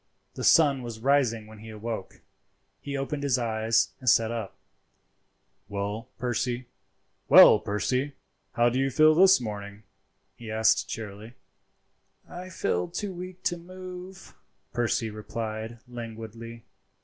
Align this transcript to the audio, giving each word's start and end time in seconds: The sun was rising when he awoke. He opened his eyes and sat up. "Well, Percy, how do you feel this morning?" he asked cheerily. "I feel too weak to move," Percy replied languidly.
The 0.33 0.43
sun 0.43 0.81
was 0.81 0.99
rising 0.99 1.45
when 1.45 1.59
he 1.59 1.69
awoke. 1.69 2.21
He 2.79 2.97
opened 2.97 3.21
his 3.21 3.37
eyes 3.37 3.89
and 3.99 4.09
sat 4.09 4.31
up. 4.31 4.57
"Well, 5.69 6.09
Percy, 6.17 6.65
how 7.29 8.69
do 8.69 8.79
you 8.79 8.89
feel 8.89 9.13
this 9.13 9.39
morning?" 9.39 9.83
he 10.35 10.49
asked 10.49 10.89
cheerily. 10.89 11.35
"I 12.27 12.49
feel 12.49 12.87
too 12.87 13.13
weak 13.13 13.43
to 13.43 13.57
move," 13.57 14.33
Percy 14.73 15.11
replied 15.11 15.77
languidly. 15.87 16.65